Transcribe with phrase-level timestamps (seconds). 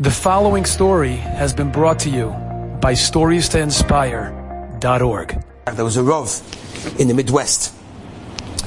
[0.00, 2.28] The following story has been brought to you
[2.80, 5.44] by StoriesToInspire.org.
[5.74, 7.74] There was a Rav in the Midwest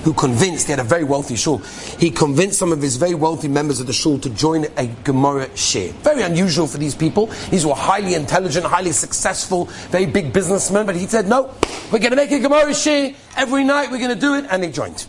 [0.03, 1.59] who convinced, he had a very wealthy shul,
[1.99, 5.47] he convinced some of his very wealthy members of the shul to join a Gemara
[5.51, 5.93] shiur.
[6.03, 7.27] Very unusual for these people.
[7.49, 11.55] These were highly intelligent, highly successful, very big businessmen, but he said, no,
[11.93, 14.61] we're going to make a Gemara shiur every night, we're going to do it, and
[14.61, 15.07] they joined.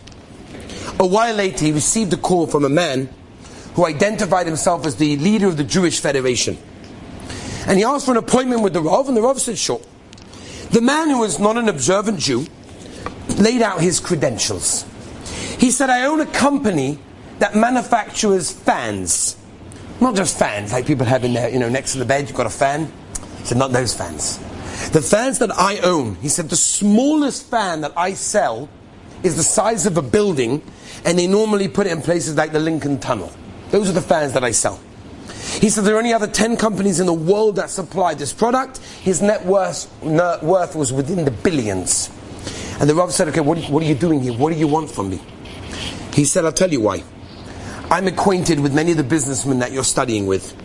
[1.01, 3.09] A while later, he received a call from a man
[3.75, 6.57] who identified himself as the leader of the Jewish Federation.
[7.67, 9.81] And he asked for an appointment with the Rav, and the Rav said, sure.
[10.71, 12.45] The man who was not an observant Jew
[13.37, 14.85] laid out his credentials.
[15.59, 16.99] He said, I own a company
[17.39, 19.37] that manufactures fans.
[20.01, 22.37] Not just fans, like people have in there, you know, next to the bed, you've
[22.37, 22.91] got a fan.
[23.39, 24.39] He said, not those fans.
[24.89, 28.69] The fans that I own, he said, the smallest fan that I sell
[29.23, 30.61] is the size of a building,
[31.05, 33.31] and they normally put it in places like the Lincoln Tunnel.
[33.73, 34.79] Those are the fans that I sell.
[35.59, 38.77] He said there are only other 10 companies in the world that supply this product.
[38.77, 42.11] His net worth, net worth was within the billions.
[42.79, 44.33] And the Rav said, okay, what, what are you doing here?
[44.33, 45.19] What do you want from me?
[46.13, 47.03] He said, I'll tell you why.
[47.89, 50.55] I'm acquainted with many of the businessmen that you're studying with.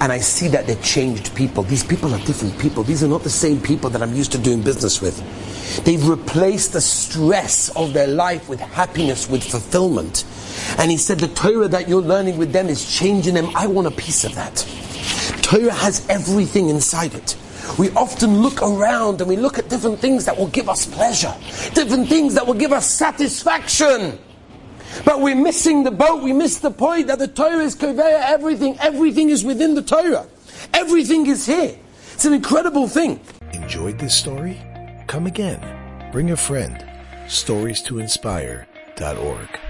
[0.00, 1.62] And I see that they're changed people.
[1.62, 2.82] These people are different people.
[2.82, 5.84] These are not the same people that I'm used to doing business with.
[5.84, 10.24] They've replaced the stress of their life with happiness, with fulfillment.
[10.78, 13.50] And he said, the Torah that you're learning with them is changing them.
[13.54, 14.66] I want a piece of that.
[15.42, 17.36] Torah has everything inside it.
[17.78, 21.34] We often look around and we look at different things that will give us pleasure,
[21.74, 24.18] different things that will give us satisfaction.
[25.04, 28.78] But we're missing the boat, we miss the point that the Torah is Koveya everything.
[28.80, 30.26] Everything is within the Torah.
[30.74, 31.76] Everything is here.
[32.12, 33.20] It's an incredible thing.
[33.52, 34.60] Enjoyed this story?
[35.06, 35.60] Come again.
[36.12, 36.84] Bring a friend.
[37.28, 39.69] Stories to inspire.org.